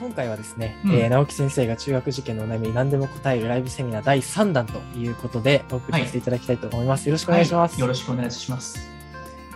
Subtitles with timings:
[0.00, 7.06] 今回はですね、うんえー直樹先生が中学受験のお悩みに何でも答えるライブセミナー第3弾ということでお送りさせていただきたいと思います。
[7.06, 7.72] よろしくお願いします。
[7.72, 8.88] はいよろしくお願いします。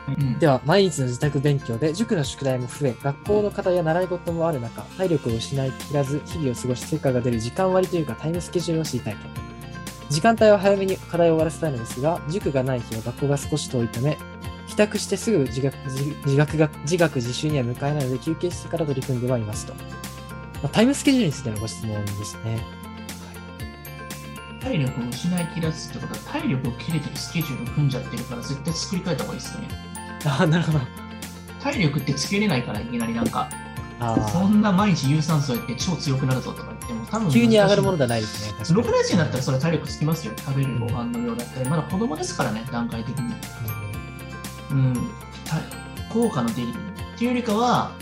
[0.07, 9.21] うんでは、毎日の自宅勉強で塾の宿題も増え、学校の課題や習い事もある中、体力を失い切らず、日々を過ごし成果が出る時間割というかタイムスケジュールを知りたいと。
[10.11, 14.19] 時間帯は早めに課題を終わらせたいのですが、塾がない日は学校が少し遠いため、
[14.69, 19.73] 帰宅してすぐ自学自自学が自学自習には向かえないので、休憩してから取り組んではいますと。
[20.65, 22.59] まあタイムスケジュールについてのご質問ですね。
[24.61, 29.69] 体力を失い切らずってことは、体力を切れてるスケジュール組んじゃってるから、絶対作り変えた方がいいですよね。
[30.25, 30.81] ああ、なるほど。
[31.61, 33.51] 体力ってつけれないから、いきなりなんか、
[34.01, 38.07] あそんな毎日有酸素やって超強くなるぞとか言っても、多分あ、急に上がるものだ。
[38.07, 38.55] ではないですね。
[38.59, 40.33] 確かに6年生になったらそれ体力つきますよ。
[40.39, 43.35] 食べるご飯の量だったり、まだ子供ですからね、段階的に。
[44.71, 44.95] うん、
[45.45, 45.61] た
[46.11, 47.93] 効果の出るっていうよりかは、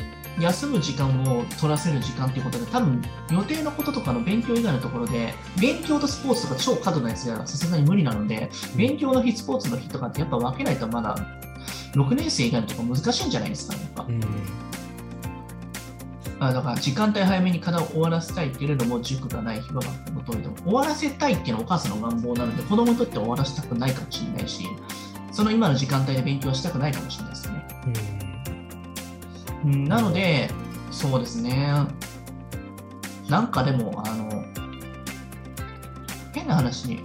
[0.41, 11.17] 休む時間を取らせる時間っていうことで、多分予定のこととかの勉強以外のところで、勉強とスポーツとか超過度なやつではさすがに無理なので、勉強の日、スポーツの日とかってやっぱ分けないとまだ
[11.95, 13.83] 6年生以外のところ難しいんじゃないですかね。
[13.83, 14.21] やっぱうん。
[16.41, 24.65] あだから時間帯早めに課題を終わらせたいけれども、塾がない日は学校の通りでも、終わらせたいっていうのはお母さんの願望なので、子供にとっては終わらせたくないかもしれないし、
[25.31, 27.67] その今の時間帯で勉強はしたくないかもしれないですよね。
[27.87, 28.22] うんうん
[29.65, 30.51] なので、
[30.91, 31.73] そうですね。
[33.29, 34.45] なんかでも、あの、
[36.33, 37.05] 変な話に、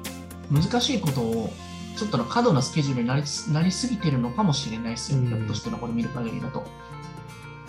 [0.52, 1.53] 難しいことを、
[1.97, 6.66] ちょっとの過度なスケジュールになりなりすぎてるのかもしれないですよ、うんひょっとしてのこれ見る限りだと。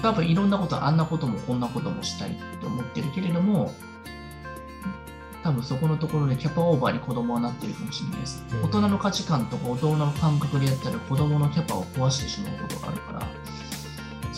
[0.02, 3.74] 多分いろんなこと、あんなこともこんなこともしたいって思ってるけれども、
[5.42, 8.44] 多分そこのところでキャパオーバーに子供はなってるかもしれないです。
[8.52, 13.26] うん大人の価値観とか大人の感覚でやったら子供のキャパを壊してしまうことがあるから、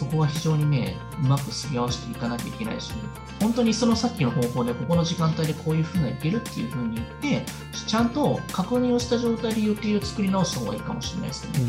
[0.01, 2.91] そこは非常にね、うまくすり合わせていかなきゃいけないし、
[3.39, 7.07] 本当にそのさっきの方法で、ここの時間帯でこういうふうないけるっていうふうに言っ
[7.43, 7.45] て、
[7.87, 11.61] ちゃんと確認をした状態で予定を作り直した方がいいかもしれないですよね。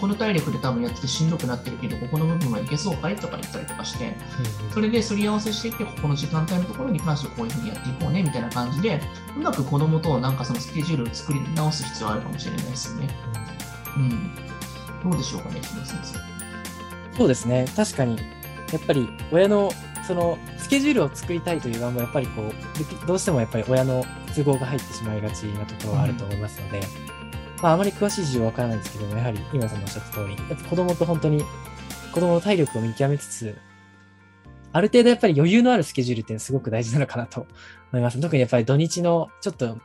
[0.00, 4.16] この体力で多分やっててしんどくなってるけど、ここの部分はいけそうかいとか言ったりとかして、
[4.72, 9.00] それですり合わせしていって、ここの時間帯のところに関してはこういうふうにやっていこうねみたいな感じで、
[9.36, 13.08] うまく子供となんかそのスケジュールを作り直す必要あるかもしれないですよね。
[13.96, 14.00] う
[15.08, 15.10] ん。
[15.10, 16.31] どうでしょうかね、木村先生。
[17.16, 17.66] そうですね。
[17.76, 18.16] 確かに、
[18.72, 19.70] やっぱり親の
[20.06, 26.80] そのスケジュールを作りたいという願望はやっぱりこう、どうしてもやっぱり親の都合が入ってしまいがちなところはあると思いますので、
[27.62, 31.44] まああまり詳しい事情はわからないですけども、やはり今さんのおっしゃった通り、やっぱ子供と本当に
[32.12, 33.56] 子供の体力を見極めつつ、
[34.72, 37.46] ある程度やっぱり余裕のあるスケジュールっていうのはすごく大事なのかなと
[37.92, 38.20] 思います。
[38.20, 39.78] 特にやっぱり土日のちょっと、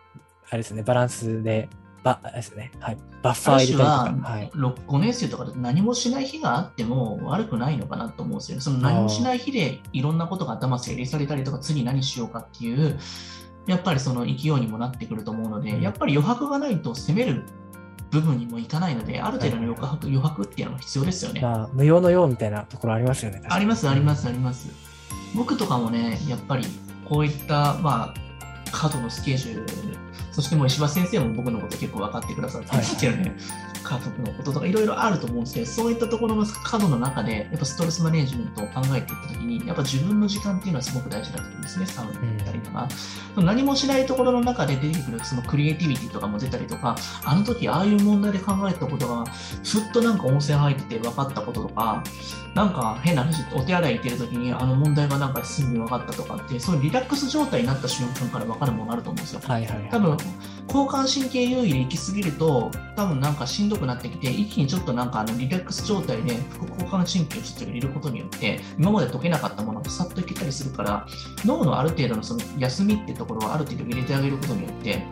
[0.50, 1.70] あれですね、バランスで、
[2.08, 4.52] ば、あれですね、はい、バッファーあ入れたりとか、はい。
[4.54, 8.62] 6 5年生とかで何もしない日があっても悪くないのかなと思うんですよね。
[8.62, 12.98] その何もしない日でいろんなことが頭整理されたりとか、次何しようかっていう、
[13.68, 17.44] やっぱりその勢いにもなってくると思うので、うんやっぱり余白がないと攻める
[18.12, 21.42] 部分にもいかないので、ある程度の余白余白っていうのも必要ですよね。
[21.42, 23.42] まあ、無用のようみたいなところありますよね。
[23.50, 24.70] あります、あります、あります。
[25.36, 26.66] 僕とかもね、やっぱり
[27.08, 29.98] こういった、まあ、過度のスケジュール、
[30.38, 33.36] そしてもう石破先生も僕のこと結構分かってくださってますけどね、
[33.88, 42.88] 家族のこととかいろいろあると思うんですけど、そういったところの過度の中で、やっぱストレスマネージメントを考えていったときに、やっぱ自分の時間っていうのはすごく大事だと思うんですね、サウナに行ったりとか。
[43.38, 49.26] 何もしないところの中で出てくるそのクリエイティビティとかも出たりとか、あの時ああいう問題で考えたことが、
[49.64, 52.04] ふっとなんか温泉入ってて分かったこととか、
[52.56, 59.42] なんか変な話、お手洗い行ってる時にあの問題がなんかすぐに分かったとかって、そういうリラックス状態になった瞬間から分かるものがあると思うんですよ。
[59.44, 59.90] はいはいはい。
[59.92, 60.18] 多分
[60.68, 71.08] 交感神経優位で行き過ぎると多分なんかしんどくなってきて一気にちょっとなんかあのリラックス状態で副交感神経をちょっと入れることによって今まで解けなかったものがさっといけたりするから
[71.46, 75.04] 脳のある程度のその休みってところをある程度入れてあげることによって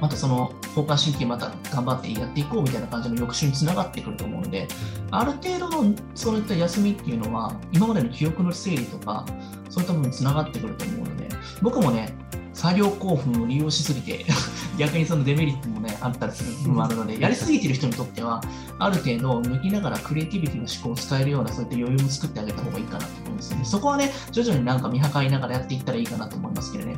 [0.00, 4.68] またその交感神経また頑張ってやっていこうみたいな感じの翌週につながってくると思うので
[5.10, 9.24] ある程度のそういった休みっていうのは今までの記憶の整理とか
[9.70, 11.28] そういった部分につながってくると思うので
[11.62, 12.14] 僕もね
[12.54, 14.24] 作業興奮を利用しすぎて
[14.78, 18.42] 逆にそのデメリットもねあったりする部分もあるのでやりすぎてる人にとっては
[18.78, 23.64] ある程度抜きながらクリエイティビティの思考を使えるようなそういった余裕も作ってあげた方がいいかなと思うんですよね。
[23.64, 26.96] そこはね徐々になんか見計りながらやっていったらいいかなと思いますけどね。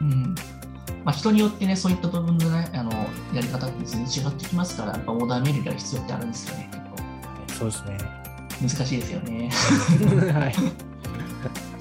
[0.00, 0.34] うん。
[1.04, 2.90] まあ、人によってねそういった部分のねあの
[3.34, 6.70] やり方って全然違ってきますからやっぱオーダーメーが必要ってあるんですよね
[7.48, 7.98] 結そうですね。
[8.60, 9.50] 構難しいですよね。
[10.32, 10.54] はい。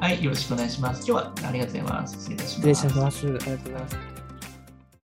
[0.00, 3.26] はいよろしくお願いします今日はありがとうございます失礼いたします失礼します。
[3.26, 4.09] ありがとうございます。